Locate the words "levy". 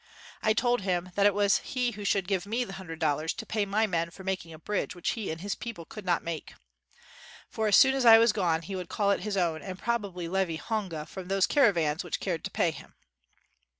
10.27-10.55